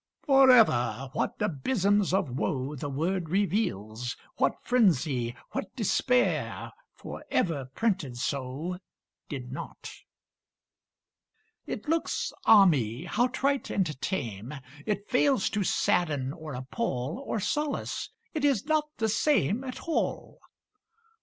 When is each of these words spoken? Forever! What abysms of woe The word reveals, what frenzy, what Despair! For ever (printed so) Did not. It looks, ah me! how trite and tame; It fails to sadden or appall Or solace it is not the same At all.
Forever! 0.23 1.11
What 1.13 1.33
abysms 1.39 2.11
of 2.11 2.31
woe 2.31 2.75
The 2.75 2.89
word 2.89 3.29
reveals, 3.29 4.17
what 4.37 4.55
frenzy, 4.63 5.35
what 5.51 5.75
Despair! 5.75 6.71
For 6.95 7.23
ever 7.29 7.65
(printed 7.75 8.17
so) 8.17 8.79
Did 9.29 9.51
not. 9.51 9.91
It 11.67 11.87
looks, 11.87 12.33
ah 12.47 12.65
me! 12.65 13.03
how 13.03 13.27
trite 13.27 13.69
and 13.69 14.01
tame; 14.01 14.55
It 14.87 15.07
fails 15.07 15.51
to 15.51 15.63
sadden 15.63 16.33
or 16.33 16.55
appall 16.55 17.23
Or 17.23 17.39
solace 17.39 18.09
it 18.33 18.43
is 18.43 18.65
not 18.65 18.85
the 18.97 19.07
same 19.09 19.63
At 19.63 19.81
all. 19.81 20.39